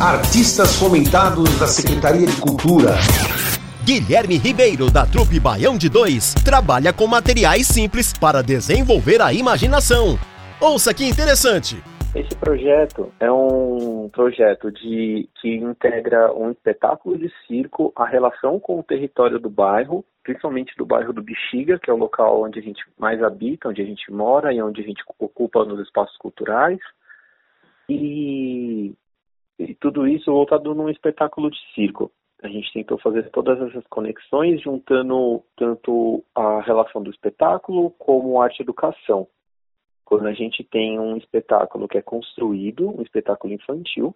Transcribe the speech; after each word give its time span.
Artistas 0.00 0.80
fomentados 0.80 1.60
da 1.60 1.66
Secretaria 1.66 2.26
de 2.26 2.40
Cultura. 2.40 2.92
Guilherme 3.84 4.38
Ribeiro, 4.38 4.90
da 4.90 5.04
Trupe 5.04 5.38
Baião 5.38 5.76
de 5.76 5.90
Dois, 5.90 6.32
trabalha 6.42 6.90
com 6.90 7.06
materiais 7.06 7.66
simples 7.66 8.14
para 8.14 8.42
desenvolver 8.42 9.20
a 9.20 9.30
imaginação. 9.30 10.16
Ouça 10.58 10.94
que 10.94 11.04
interessante! 11.04 11.76
Esse 12.14 12.34
projeto 12.34 13.12
é 13.20 13.30
um 13.30 14.08
projeto 14.10 14.72
de 14.72 15.28
que 15.38 15.56
integra 15.56 16.32
um 16.32 16.50
espetáculo 16.50 17.18
de 17.18 17.30
circo, 17.46 17.92
a 17.94 18.06
relação 18.06 18.58
com 18.58 18.80
o 18.80 18.82
território 18.82 19.38
do 19.38 19.50
bairro, 19.50 20.02
principalmente 20.24 20.74
do 20.78 20.86
bairro 20.86 21.12
do 21.12 21.22
Bexiga, 21.22 21.78
que 21.78 21.90
é 21.90 21.92
o 21.92 21.98
local 21.98 22.42
onde 22.42 22.58
a 22.58 22.62
gente 22.62 22.82
mais 22.98 23.22
habita, 23.22 23.68
onde 23.68 23.82
a 23.82 23.84
gente 23.84 24.10
mora 24.10 24.50
e 24.50 24.62
onde 24.62 24.80
a 24.80 24.84
gente 24.84 25.04
ocupa 25.18 25.62
nos 25.66 25.78
espaços 25.78 26.16
culturais. 26.16 26.78
E, 27.90 28.49
e 29.62 29.74
tudo 29.74 30.06
isso 30.06 30.32
voltado 30.32 30.74
num 30.74 30.88
espetáculo 30.88 31.50
de 31.50 31.58
circo. 31.74 32.10
A 32.42 32.48
gente 32.48 32.72
tentou 32.72 32.98
fazer 32.98 33.30
todas 33.30 33.60
essas 33.60 33.86
conexões, 33.88 34.62
juntando 34.62 35.42
tanto 35.56 36.24
a 36.34 36.60
relação 36.62 37.02
do 37.02 37.10
espetáculo 37.10 37.90
como 37.98 38.40
a 38.40 38.44
arte-educação 38.44 39.28
quando 40.10 40.26
a 40.26 40.32
gente 40.32 40.64
tem 40.64 40.98
um 40.98 41.16
espetáculo 41.16 41.86
que 41.86 41.96
é 41.96 42.02
construído, 42.02 42.90
um 42.90 43.00
espetáculo 43.00 43.54
infantil, 43.54 44.12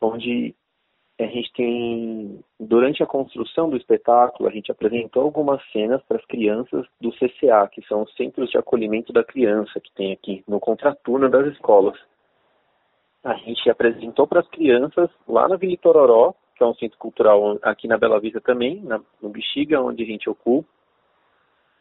onde 0.00 0.54
a 1.18 1.26
gente 1.26 1.52
tem, 1.54 2.38
durante 2.58 3.02
a 3.02 3.06
construção 3.06 3.68
do 3.68 3.76
espetáculo, 3.76 4.48
a 4.48 4.52
gente 4.52 4.70
apresentou 4.70 5.24
algumas 5.24 5.60
cenas 5.72 6.00
para 6.04 6.18
as 6.18 6.24
crianças 6.26 6.86
do 7.00 7.10
CCA, 7.10 7.68
que 7.68 7.82
são 7.88 8.02
os 8.02 8.14
Centros 8.14 8.48
de 8.48 8.58
Acolhimento 8.58 9.12
da 9.12 9.24
Criança, 9.24 9.80
que 9.80 9.92
tem 9.92 10.12
aqui 10.12 10.44
no 10.46 10.60
contraturno 10.60 11.28
das 11.28 11.48
escolas. 11.48 11.98
A 13.24 13.34
gente 13.34 13.70
apresentou 13.70 14.26
para 14.26 14.40
as 14.40 14.48
crianças 14.48 15.08
lá 15.26 15.48
na 15.48 15.56
Vila 15.56 15.76
Tororó, 15.78 16.34
que 16.54 16.62
é 16.62 16.66
um 16.66 16.74
centro 16.74 16.98
cultural 16.98 17.58
aqui 17.62 17.88
na 17.88 17.96
Bela 17.96 18.20
Vista 18.20 18.40
também, 18.40 18.82
na, 18.82 19.00
no 19.20 19.30
Bexiga, 19.30 19.80
onde 19.80 20.02
a 20.02 20.06
gente 20.06 20.28
ocupa, 20.28 20.68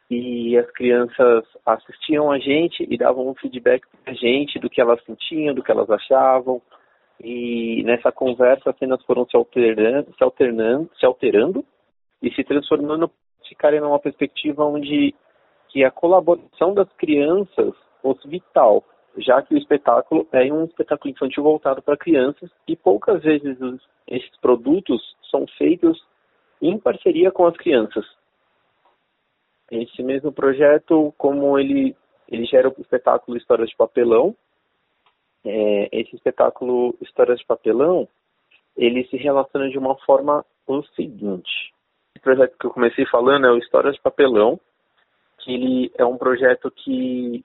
e 0.09 0.57
as 0.57 0.69
crianças 0.71 1.43
assistiam 1.65 2.31
a 2.31 2.37
gente 2.37 2.85
e 2.89 2.97
davam 2.97 3.27
um 3.27 3.35
feedback 3.35 3.83
para 4.03 4.13
a 4.13 4.15
gente 4.15 4.59
do 4.59 4.69
que 4.69 4.79
elas 4.79 5.03
sentiam, 5.03 5.53
do 5.53 5.63
que 5.63 5.71
elas 5.71 5.89
achavam. 5.89 6.61
E 7.19 7.83
nessa 7.83 8.11
conversa 8.11 8.69
as 8.69 8.77
cenas 8.77 9.03
foram 9.03 9.25
se 9.25 9.35
alternando, 9.35 10.13
se 10.15 10.23
alternando, 10.23 10.89
se 10.99 11.05
alterando 11.05 11.65
e 12.21 12.31
se 12.33 12.43
transformando, 12.43 13.09
ficarem 13.47 13.79
numa 13.79 13.99
perspectiva 13.99 14.63
onde 14.63 15.13
que 15.69 15.83
a 15.83 15.91
colaboração 15.91 16.73
das 16.73 16.91
crianças 16.93 17.73
fosse 18.01 18.27
vital, 18.27 18.83
já 19.17 19.41
que 19.41 19.53
o 19.53 19.57
espetáculo 19.57 20.27
é 20.31 20.51
um 20.51 20.65
espetáculo 20.65 21.11
infantil 21.11 21.43
voltado 21.43 21.81
para 21.81 21.97
crianças 21.97 22.49
e 22.67 22.75
poucas 22.75 23.21
vezes 23.23 23.57
esses 24.07 24.37
produtos 24.41 25.15
são 25.29 25.45
feitos 25.57 26.03
em 26.61 26.77
parceria 26.77 27.31
com 27.31 27.45
as 27.45 27.55
crianças. 27.57 28.05
Esse 29.71 30.03
mesmo 30.03 30.31
projeto, 30.31 31.13
como 31.17 31.57
ele, 31.57 31.95
ele 32.27 32.45
gera 32.45 32.69
o 32.69 32.81
espetáculo 32.81 33.37
Histórias 33.37 33.69
de 33.69 33.75
Papelão, 33.75 34.35
é, 35.45 35.89
esse 35.91 36.15
espetáculo 36.15 36.95
Histórias 37.01 37.39
de 37.39 37.45
Papelão, 37.45 38.07
ele 38.77 39.05
se 39.07 39.17
relaciona 39.17 39.69
de 39.69 39.77
uma 39.77 39.95
forma 39.99 40.45
o 40.67 40.83
seguinte. 40.95 41.73
O 42.15 42.21
projeto 42.21 42.57
que 42.57 42.65
eu 42.65 42.71
comecei 42.71 43.05
falando 43.07 43.47
é 43.47 43.51
o 43.51 43.57
Histórias 43.57 43.95
de 43.95 44.01
Papelão, 44.01 44.59
que 45.39 45.53
ele 45.53 45.91
é 45.97 46.05
um 46.05 46.17
projeto 46.17 46.71
que, 46.71 47.43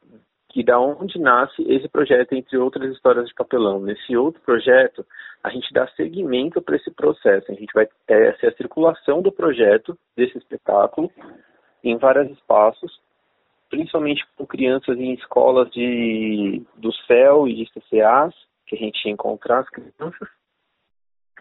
que 0.49 0.65
da 0.65 0.81
onde 0.81 1.19
nasce 1.19 1.63
esse 1.71 1.89
projeto, 1.89 2.33
entre 2.33 2.57
outras 2.57 2.91
histórias 2.93 3.29
de 3.29 3.35
papelão. 3.35 3.81
Nesse 3.81 4.17
outro 4.17 4.41
projeto, 4.41 5.05
a 5.43 5.51
gente 5.51 5.73
dá 5.73 5.87
seguimento 5.89 6.63
para 6.63 6.77
esse 6.77 6.91
processo. 6.91 7.51
A 7.53 7.55
gente 7.55 7.73
vai 7.75 7.87
é, 8.09 8.31
a 8.31 8.57
circulação 8.57 9.21
do 9.21 9.31
projeto, 9.31 9.97
desse 10.17 10.39
espetáculo, 10.39 11.11
em 11.85 11.97
vários 11.99 12.31
espaços, 12.31 12.99
principalmente 13.69 14.27
com 14.37 14.47
crianças 14.47 14.99
em 14.99 15.13
escolas 15.15 15.71
de, 15.71 16.63
do 16.77 16.93
CEL 17.07 17.47
e 17.47 17.55
de 17.55 17.71
CCAs, 17.73 18.35
que 18.67 18.75
a 18.75 18.79
gente 18.79 19.09
encontrar 19.09 19.61
as 19.61 19.69
crianças, 19.69 20.29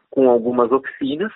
com 0.09 0.29
algumas 0.29 0.72
oficinas, 0.72 1.31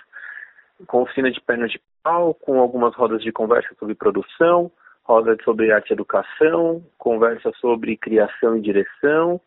com 0.86 1.02
oficina 1.02 1.30
de 1.30 1.40
perna 1.40 1.68
de 1.68 1.80
pau, 2.02 2.34
com 2.34 2.60
algumas 2.60 2.94
rodas 2.94 3.22
de 3.22 3.32
conversa 3.32 3.74
sobre 3.78 3.94
produção, 3.94 4.70
roda 5.04 5.36
sobre 5.44 5.72
arte 5.72 5.90
e 5.90 5.92
educação, 5.92 6.84
conversa 6.98 7.50
sobre 7.60 7.96
criação 7.96 8.56
e 8.56 8.60
direção, 8.60 9.40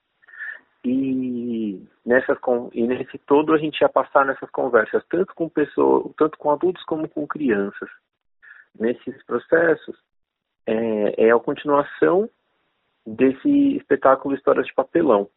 e 0.83 1.81
nessas 2.05 2.37
e 2.73 2.85
nesse 2.85 3.17
todo 3.19 3.53
a 3.53 3.57
gente 3.57 3.81
ia 3.81 3.89
passar 3.89 4.25
nessas 4.25 4.49
conversas 4.51 5.03
tanto 5.09 5.33
com 5.33 5.49
pessoas, 5.49 6.13
tanto 6.17 6.37
com 6.37 6.51
adultos 6.51 6.83
como 6.83 7.09
com 7.09 7.25
crianças 7.25 7.89
nesses 8.79 9.23
processos 9.25 9.97
é, 10.67 11.27
é 11.27 11.31
a 11.31 11.39
continuação 11.39 12.29
desse 13.05 13.77
espetáculo 13.77 14.35
Histórias 14.35 14.65
de 14.65 14.73
Papelão. 14.73 15.29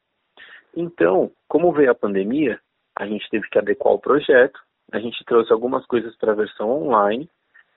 Então, 0.77 1.31
como 1.47 1.73
veio 1.73 1.91
a 1.91 1.95
pandemia, 1.95 2.61
a 2.97 3.06
gente 3.06 3.29
teve 3.31 3.49
que 3.49 3.59
adequar 3.59 3.95
o 3.95 3.99
projeto, 3.99 4.61
a 4.93 4.99
gente 4.99 5.25
trouxe 5.25 5.53
algumas 5.53 5.87
coisas 5.87 6.17
para 6.17 6.33
a 6.33 6.37
versão 6.37 6.71
online 6.71 7.29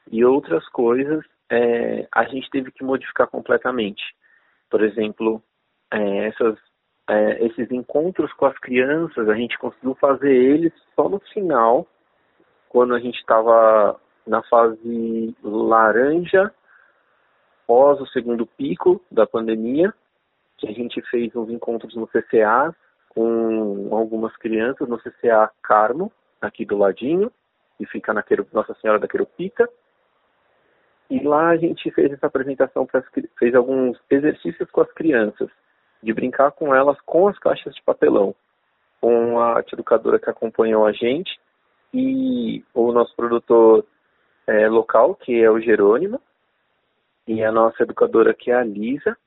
e 0.10 0.24
outras 0.24 0.68
coisas 0.70 1.24
é, 1.50 2.08
a 2.14 2.24
gente 2.26 2.50
teve 2.50 2.72
que 2.72 2.84
modificar 2.84 3.28
completamente. 3.28 4.02
Por 4.70 4.82
exemplo, 4.82 5.44
é, 5.92 6.28
essas, 6.28 6.58
é, 7.10 7.46
esses 7.46 7.70
encontros 7.72 8.32
com 8.34 8.46
as 8.46 8.58
crianças, 8.60 9.28
a 9.28 9.36
gente 9.36 9.58
conseguiu 9.58 9.96
fazer 9.96 10.34
eles 10.34 10.74
só 10.96 11.10
no 11.10 11.20
final, 11.34 11.86
quando 12.70 12.94
a 12.94 13.00
gente 13.00 13.18
estava 13.18 14.00
na 14.26 14.42
fase 14.44 15.36
laranja, 15.44 16.54
pós 17.68 18.00
o 18.00 18.08
segundo 18.08 18.46
pico 18.46 19.02
da 19.12 19.28
pandemia, 19.28 19.94
que 20.58 20.68
a 20.68 20.72
gente 20.72 21.02
fez 21.10 21.36
uns 21.36 21.50
encontros 21.50 21.96
no 21.96 22.08
CCA 22.08 22.74
com 23.10 23.90
algumas 23.92 24.36
crianças 24.38 24.88
no 24.88 24.98
CCA 25.00 25.50
Carmo, 25.62 26.12
aqui 26.40 26.64
do 26.64 26.78
ladinho, 26.78 27.32
e 27.80 27.86
fica 27.86 28.14
na 28.14 28.24
Nossa 28.54 28.74
Senhora 28.76 29.00
da 29.00 29.08
Querupita. 29.08 29.70
E 31.12 31.20
lá 31.22 31.50
a 31.50 31.58
gente 31.58 31.92
fez 31.92 32.10
essa 32.14 32.28
apresentação, 32.28 32.88
fez 33.38 33.54
alguns 33.54 34.00
exercícios 34.10 34.72
com 34.72 34.80
as 34.80 34.90
crianças, 34.94 35.50
de 36.02 36.14
brincar 36.14 36.52
com 36.52 36.74
elas 36.74 36.98
com 37.02 37.28
as 37.28 37.38
caixas 37.38 37.76
de 37.76 37.84
papelão, 37.84 38.34
com 39.02 39.38
a 39.38 39.56
arte 39.58 39.74
educadora 39.74 40.18
que 40.18 40.30
acompanhou 40.30 40.86
a 40.86 40.94
gente 40.94 41.38
e 41.94 42.64
o 42.74 42.94
nosso 42.94 43.14
produtor 43.14 43.86
é, 44.48 44.70
local, 44.70 45.14
que 45.14 45.44
é 45.44 45.52
o 45.52 45.60
Jerônimo, 45.60 46.18
e 47.28 47.44
a 47.44 47.52
nossa 47.52 47.84
educadora, 47.84 48.34
que 48.34 48.50
é 48.50 48.56
a 48.56 48.64
Lisa, 48.64 49.18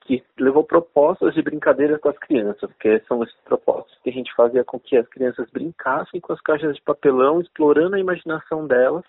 que 0.00 0.24
levou 0.36 0.64
propostas 0.64 1.32
de 1.32 1.42
brincadeiras 1.42 2.00
com 2.00 2.08
as 2.08 2.18
crianças, 2.18 2.68
que 2.80 2.98
são 3.06 3.22
esses 3.22 3.36
propostas 3.44 3.96
que 4.02 4.10
a 4.10 4.12
gente 4.12 4.34
fazia 4.34 4.64
com 4.64 4.80
que 4.80 4.96
as 4.96 5.06
crianças 5.06 5.48
brincassem 5.50 6.20
com 6.20 6.32
as 6.32 6.40
caixas 6.40 6.74
de 6.74 6.82
papelão, 6.82 7.40
explorando 7.40 7.94
a 7.94 8.00
imaginação 8.00 8.66
delas 8.66 9.04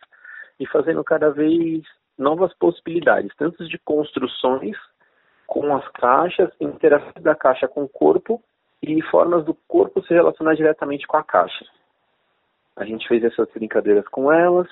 e 0.60 0.68
fazendo 0.68 1.04
cada 1.04 1.32
vez 1.32 1.82
novas 2.22 2.54
possibilidades, 2.54 3.36
tanto 3.36 3.68
de 3.68 3.78
construções 3.80 4.78
com 5.48 5.76
as 5.76 5.88
caixas, 5.90 6.50
interação 6.62 7.22
da 7.22 7.36
caixa 7.36 7.68
com 7.68 7.84
o 7.84 7.90
corpo 7.90 8.42
e 8.82 9.02
formas 9.04 9.44
do 9.44 9.54
corpo 9.68 10.02
se 10.04 10.14
relacionar 10.14 10.56
diretamente 10.56 11.06
com 11.06 11.18
a 11.18 11.24
caixa. 11.24 11.66
A 12.76 12.86
gente 12.86 13.08
fez 13.08 13.24
essas 13.24 13.50
brincadeiras 13.52 14.08
com 14.08 14.32
elas, 14.32 14.68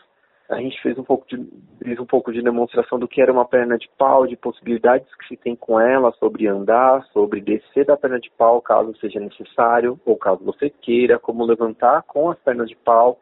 a 0.50 0.60
gente 0.60 0.82
fez 0.82 0.98
um 0.98 1.04
pouco 1.04 1.28
de 1.28 1.38
fez 1.84 2.00
um 2.00 2.06
pouco 2.06 2.34
de 2.34 2.42
demonstração 2.42 2.98
do 2.98 3.08
que 3.08 3.22
era 3.22 3.32
uma 3.32 3.46
perna 3.46 3.78
de 3.78 3.88
pau, 3.98 4.26
de 4.26 4.36
possibilidades 4.36 5.08
que 5.16 5.28
se 5.28 5.38
tem 5.38 5.56
com 5.56 5.80
ela 5.80 6.12
sobre 6.14 6.48
andar, 6.48 7.06
sobre 7.14 7.40
descer 7.40 7.86
da 7.86 7.96
perna 7.96 8.20
de 8.20 8.32
pau 8.32 8.60
caso 8.62 8.96
seja 9.00 9.20
necessário 9.20 10.00
ou 10.06 10.18
caso 10.18 10.44
você 10.44 10.70
queira, 10.70 11.20
como 11.20 11.46
levantar 11.46 12.02
com 12.04 12.32
as 12.32 12.40
pernas 12.40 12.68
de 12.68 12.76
pau. 12.76 13.20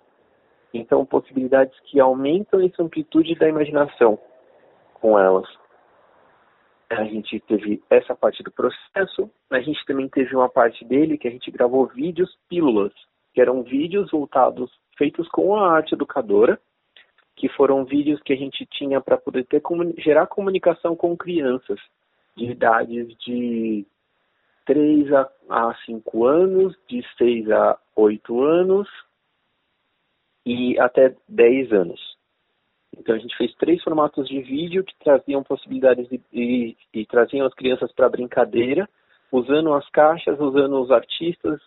Então, 0.74 1.06
possibilidades 1.06 1.78
que 1.86 2.00
aumentam 2.00 2.60
essa 2.62 2.84
amplitude 2.84 3.36
da 3.36 3.48
imaginação 3.48 4.20
com 4.96 5.18
elas. 5.18 5.48
A 6.90 7.04
gente 7.04 7.40
teve 7.42 7.82
essa 7.90 8.16
parte 8.16 8.42
do 8.44 8.52
processo, 8.52 9.30
a 9.50 9.60
gente 9.60 9.84
também 9.86 10.08
teve 10.08 10.36
uma 10.36 10.50
parte 10.50 10.86
dele 10.86 11.18
que 11.18 11.28
a 11.28 11.32
gente 11.32 11.52
gravou 11.52 11.86
vídeos 11.88 12.38
pílulas, 12.48 12.94
que 13.34 13.42
eram 13.42 13.62
vídeos 13.64 14.10
voltados, 14.12 14.72
feitos 14.98 15.28
com 15.30 15.56
a 15.56 15.72
arte 15.74 15.94
educadora, 15.94 16.60
que 17.36 17.50
foram 17.50 17.84
vídeos 17.86 18.22
que 18.24 18.34
a 18.34 18.38
gente 18.38 18.66
tinha 18.66 19.02
para 19.02 19.18
poder 19.18 19.46
ter, 19.46 19.62
gerar 19.98 20.28
comunicação 20.28 20.96
com 20.96 21.16
crianças 21.16 21.80
de 22.36 22.46
idades 22.46 23.08
de 23.20 23.86
3 24.66 25.14
a, 25.14 25.30
a 25.50 25.76
5 25.86 26.26
anos, 26.26 26.76
de 26.88 27.04
6 27.18 27.52
a 27.52 27.78
8 27.96 28.44
anos 28.44 28.88
e 30.48 30.80
até 30.80 31.14
10 31.28 31.74
anos. 31.74 32.00
Então 32.98 33.16
a 33.16 33.20
gente 33.20 33.36
fez 33.36 33.54
três 33.56 33.84
formatos 33.84 34.28
de 34.28 34.42
vídeo 34.42 34.84
que 34.84 34.96
traziam 35.04 35.44
possibilidades 35.44 36.08
de, 36.08 36.22
e, 36.32 36.78
e 36.94 37.06
traziam 37.06 37.46
as 37.46 37.54
crianças 37.54 37.92
para 37.92 38.08
brincadeira, 38.10 38.88
usando 39.32 39.74
as 39.74 39.88
caixas, 39.90 40.40
usando 40.40 40.82
os 40.82 40.90
artistas, 40.90 41.60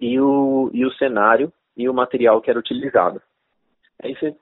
e 0.00 0.18
o, 0.18 0.70
e 0.72 0.84
o 0.84 0.92
cenário 0.94 1.52
e 1.76 1.88
o 1.88 1.94
material 1.94 2.40
que 2.40 2.50
era 2.50 2.58
utilizado. 2.58 3.20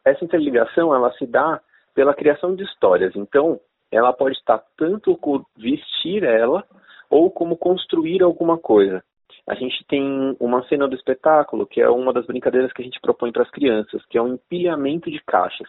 Essa 0.04 0.24
interligação 0.24 0.94
ela 0.94 1.12
se 1.12 1.26
dá 1.26 1.60
pela 1.94 2.14
criação 2.14 2.54
de 2.54 2.62
histórias. 2.64 3.14
Então, 3.14 3.60
ela 3.90 4.12
pode 4.12 4.36
estar 4.36 4.62
tanto 4.76 5.16
com 5.16 5.44
vestir 5.56 6.24
ela 6.24 6.64
ou 7.10 7.30
como 7.30 7.56
construir 7.56 8.22
alguma 8.22 8.56
coisa. 8.56 9.04
A 9.48 9.54
gente 9.54 9.84
tem 9.88 10.36
uma 10.38 10.62
cena 10.68 10.86
do 10.86 10.94
espetáculo 10.94 11.66
que 11.66 11.80
é 11.80 11.88
uma 11.88 12.12
das 12.12 12.26
brincadeiras 12.26 12.72
que 12.72 12.80
a 12.80 12.84
gente 12.84 13.00
propõe 13.00 13.32
para 13.32 13.42
as 13.42 13.50
crianças, 13.50 14.04
que 14.06 14.16
é 14.16 14.22
o 14.22 14.24
um 14.24 14.34
empilhamento 14.34 15.10
de 15.10 15.20
caixas. 15.24 15.68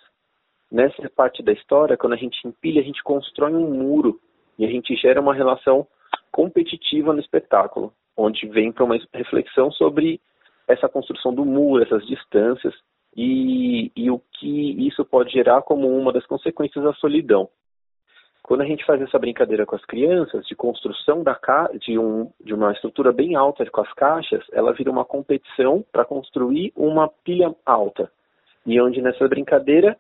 Nessa 0.72 1.10
parte 1.10 1.42
da 1.44 1.52
história, 1.52 1.98
quando 1.98 2.14
a 2.14 2.18
gente 2.18 2.48
empilha, 2.48 2.82
a 2.82 2.84
gente 2.84 3.04
constrói 3.04 3.54
um 3.54 3.70
muro 3.70 4.20
e 4.58 4.66
a 4.66 4.70
gente 4.70 4.96
gera 4.96 5.22
uma 5.22 5.34
relação 5.34 5.88
competitiva 6.32 7.14
no 7.14 7.20
espetáculo, 7.20 7.94
onde 8.16 8.48
vem 8.48 8.72
para 8.72 8.84
uma 8.84 8.98
reflexão 9.14 9.72
sobre 9.72 10.20
essa 10.68 10.88
construção 10.88 11.34
do 11.34 11.46
muro, 11.46 11.84
essas 11.84 12.06
distâncias 12.06 12.74
e, 13.16 13.92
e 13.96 14.10
o 14.10 14.20
que 14.34 14.88
isso 14.88 15.04
pode 15.06 15.32
gerar 15.32 15.62
como 15.62 15.88
uma 15.88 16.12
das 16.12 16.26
consequências 16.26 16.84
da 16.84 16.94
solidão. 16.94 17.50
Quando 18.44 18.62
a 18.62 18.66
gente 18.66 18.86
faz 18.86 19.02
essa 19.02 19.18
brincadeira 19.18 19.66
com 19.66 19.76
as 19.76 19.86
crianças, 19.86 20.46
de 20.46 20.56
construção 20.56 21.24
da 21.24 21.34
ca... 21.34 21.70
de, 21.80 21.98
um, 21.98 22.30
de 22.42 22.54
uma 22.54 22.74
estrutura 22.74 23.14
bem 23.14 23.36
alta 23.36 23.66
com 23.70 23.82
as 23.82 23.94
caixas, 23.94 24.44
ela 24.52 24.74
vira 24.74 24.92
uma 24.92 25.06
competição 25.06 25.84
para 25.92 26.04
construir 26.04 26.74
uma 26.76 27.08
pilha 27.08 27.56
alta. 27.66 28.12
E 28.66 28.80
onde 28.82 29.02
nessa 29.02 29.28
brincadeira, 29.30 29.98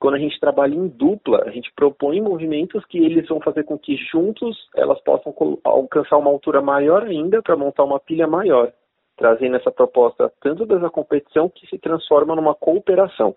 quando 0.00 0.14
a 0.14 0.18
gente 0.18 0.40
trabalha 0.40 0.74
em 0.74 0.88
dupla, 0.88 1.44
a 1.44 1.50
gente 1.50 1.70
propõe 1.76 2.22
movimentos 2.22 2.84
que 2.86 2.98
eles 2.98 3.28
vão 3.28 3.38
fazer 3.40 3.64
com 3.64 3.78
que 3.78 3.96
juntos 3.96 4.56
elas 4.74 5.00
possam 5.02 5.34
alcançar 5.62 6.16
uma 6.16 6.30
altura 6.30 6.62
maior 6.62 7.02
ainda 7.02 7.42
para 7.42 7.56
montar 7.56 7.84
uma 7.84 8.00
pilha 8.00 8.26
maior 8.26 8.72
trazendo 9.16 9.56
essa 9.56 9.70
proposta 9.70 10.32
tanto 10.40 10.66
dessa 10.66 10.90
competição 10.90 11.48
que 11.48 11.66
se 11.66 11.78
transforma 11.78 12.34
numa 12.34 12.54
cooperação. 12.54 13.34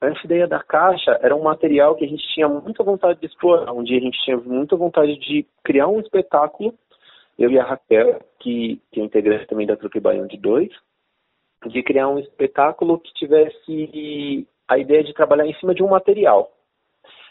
Essa 0.00 0.26
ideia 0.26 0.46
da 0.46 0.62
caixa 0.62 1.18
era 1.22 1.34
um 1.34 1.42
material 1.42 1.94
que 1.94 2.04
a 2.04 2.08
gente 2.08 2.22
tinha 2.34 2.48
muita 2.48 2.84
vontade 2.84 3.18
de 3.18 3.26
explorar. 3.26 3.72
Um 3.72 3.82
dia 3.82 3.98
a 3.98 4.02
gente 4.02 4.18
tinha 4.24 4.36
muita 4.36 4.76
vontade 4.76 5.16
de 5.18 5.46
criar 5.64 5.88
um 5.88 6.00
espetáculo, 6.00 6.74
eu 7.38 7.50
e 7.50 7.58
a 7.58 7.64
Raquel, 7.64 8.20
que, 8.38 8.80
que 8.92 9.00
é 9.00 9.04
integrante 9.04 9.46
também 9.46 9.66
da 9.66 9.76
Truque 9.76 10.00
Baião 10.00 10.26
de 10.26 10.36
Dois, 10.36 10.70
de 11.66 11.82
criar 11.82 12.08
um 12.08 12.18
espetáculo 12.18 13.00
que 13.00 13.12
tivesse 13.14 14.46
a 14.68 14.78
ideia 14.78 15.02
de 15.02 15.14
trabalhar 15.14 15.46
em 15.46 15.54
cima 15.54 15.74
de 15.74 15.82
um 15.82 15.88
material. 15.88 16.52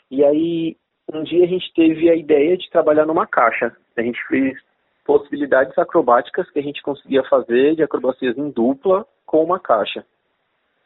E 0.10 0.24
aí, 0.24 0.76
um 1.14 1.24
dia 1.24 1.44
a 1.44 1.48
gente 1.48 1.72
teve 1.74 2.10
a 2.10 2.16
ideia 2.16 2.58
de 2.58 2.70
trabalhar 2.70 3.06
numa 3.06 3.28
caixa. 3.28 3.76
A 3.96 4.02
gente 4.02 4.20
fez 4.28 4.58
possibilidades 5.06 5.78
acrobáticas 5.78 6.50
que 6.50 6.60
a 6.60 6.64
gente 6.64 6.82
conseguia 6.82 7.24
fazer 7.26 7.76
de 7.76 7.84
acrobacias 7.84 8.36
em 8.38 8.50
dupla 8.50 9.06
com 9.26 9.44
uma 9.44 9.60
caixa. 9.60 10.04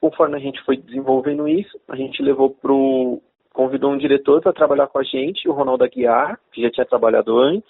Conforme 0.01 0.37
a 0.37 0.39
gente 0.39 0.61
foi 0.63 0.77
desenvolvendo 0.77 1.47
isso, 1.47 1.79
a 1.87 1.95
gente 1.95 2.21
levou 2.21 2.49
pro 2.49 3.21
convidou 3.53 3.91
um 3.91 3.97
diretor 3.97 4.41
para 4.41 4.53
trabalhar 4.53 4.87
com 4.87 4.99
a 4.99 5.03
gente, 5.03 5.49
o 5.49 5.51
Ronaldo 5.51 5.83
Aguiar, 5.83 6.39
que 6.51 6.61
já 6.61 6.71
tinha 6.71 6.85
trabalhado 6.85 7.37
antes, 7.37 7.69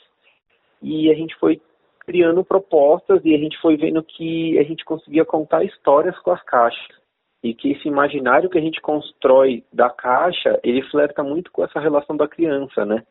e 0.83 1.09
a 1.09 1.15
gente 1.15 1.35
foi 1.37 1.59
criando 2.05 2.43
propostas 2.43 3.21
e 3.23 3.33
a 3.33 3.37
gente 3.37 3.59
foi 3.59 3.75
vendo 3.75 4.03
que 4.03 4.57
a 4.59 4.63
gente 4.63 4.85
conseguia 4.85 5.25
contar 5.25 5.63
histórias 5.63 6.17
com 6.19 6.31
as 6.31 6.43
caixas 6.43 6.99
e 7.43 7.53
que 7.53 7.71
esse 7.71 7.87
imaginário 7.87 8.49
que 8.49 8.57
a 8.57 8.61
gente 8.61 8.81
constrói 8.81 9.63
da 9.71 9.89
caixa, 9.89 10.59
ele 10.63 10.81
flerta 10.89 11.23
muito 11.23 11.51
com 11.51 11.63
essa 11.63 11.79
relação 11.79 12.17
da 12.17 12.27
criança, 12.27 12.85
né? 12.85 13.03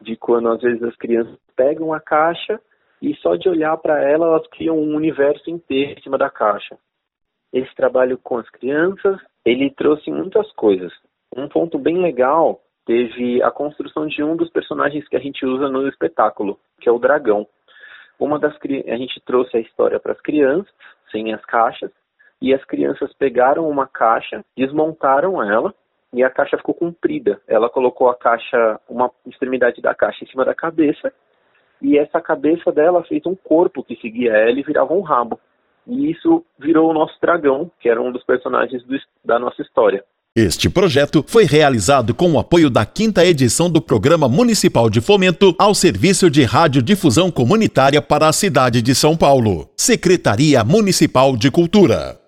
De 0.00 0.16
quando 0.16 0.48
às 0.48 0.60
vezes 0.60 0.82
as 0.82 0.94
crianças 0.96 1.36
pegam 1.56 1.92
a 1.92 2.00
caixa 2.00 2.60
e 3.02 3.14
só 3.16 3.34
de 3.34 3.48
olhar 3.48 3.76
para 3.78 4.00
ela 4.02 4.26
elas 4.26 4.46
criam 4.48 4.78
um 4.78 4.94
universo 4.94 5.50
inteiro 5.50 5.98
em 5.98 6.02
cima 6.02 6.16
da 6.16 6.30
caixa. 6.30 6.78
Esse 7.56 7.74
trabalho 7.74 8.18
com 8.18 8.36
as 8.36 8.46
crianças, 8.50 9.18
ele 9.42 9.70
trouxe 9.70 10.10
muitas 10.10 10.52
coisas. 10.52 10.92
Um 11.34 11.48
ponto 11.48 11.78
bem 11.78 11.96
legal 12.02 12.60
teve 12.84 13.42
a 13.42 13.50
construção 13.50 14.06
de 14.06 14.22
um 14.22 14.36
dos 14.36 14.50
personagens 14.50 15.08
que 15.08 15.16
a 15.16 15.18
gente 15.18 15.42
usa 15.46 15.66
no 15.70 15.88
espetáculo, 15.88 16.60
que 16.78 16.86
é 16.86 16.92
o 16.92 16.98
dragão. 16.98 17.46
Uma 18.20 18.38
das 18.38 18.54
a 18.56 18.96
gente 18.96 19.18
trouxe 19.24 19.56
a 19.56 19.60
história 19.60 19.98
para 19.98 20.12
as 20.12 20.20
crianças, 20.20 20.70
sem 21.10 21.32
as 21.32 21.42
caixas, 21.46 21.90
e 22.42 22.52
as 22.52 22.62
crianças 22.66 23.10
pegaram 23.14 23.66
uma 23.66 23.86
caixa, 23.86 24.44
desmontaram 24.54 25.42
ela 25.42 25.74
e 26.12 26.22
a 26.22 26.28
caixa 26.28 26.58
ficou 26.58 26.74
comprida. 26.74 27.40
Ela 27.48 27.70
colocou 27.70 28.10
a 28.10 28.14
caixa, 28.14 28.78
uma 28.86 29.10
extremidade 29.24 29.80
da 29.80 29.94
caixa 29.94 30.24
em 30.24 30.28
cima 30.28 30.44
da 30.44 30.54
cabeça 30.54 31.10
e 31.80 31.96
essa 31.96 32.20
cabeça 32.20 32.70
dela 32.70 33.02
fez 33.04 33.24
um 33.24 33.34
corpo 33.34 33.82
que 33.82 33.96
seguia 33.96 34.32
ela 34.34 34.60
e 34.60 34.62
virava 34.62 34.92
um 34.92 35.00
rabo. 35.00 35.40
E 35.86 36.10
isso 36.10 36.44
virou 36.58 36.90
o 36.90 36.94
nosso 36.94 37.14
dragão, 37.20 37.70
que 37.80 37.88
era 37.88 38.00
um 38.02 38.10
dos 38.10 38.24
personagens 38.24 38.82
do, 38.84 38.96
da 39.24 39.38
nossa 39.38 39.62
história. 39.62 40.04
Este 40.36 40.68
projeto 40.68 41.24
foi 41.26 41.44
realizado 41.44 42.14
com 42.14 42.30
o 42.32 42.38
apoio 42.38 42.68
da 42.68 42.84
quinta 42.84 43.24
edição 43.24 43.70
do 43.70 43.80
Programa 43.80 44.28
Municipal 44.28 44.90
de 44.90 45.00
Fomento 45.00 45.54
ao 45.58 45.74
Serviço 45.74 46.28
de 46.28 46.44
Radiodifusão 46.44 47.30
Comunitária 47.30 48.02
para 48.02 48.28
a 48.28 48.32
cidade 48.34 48.82
de 48.82 48.94
São 48.94 49.16
Paulo. 49.16 49.70
Secretaria 49.74 50.62
Municipal 50.62 51.34
de 51.38 51.50
Cultura. 51.50 52.25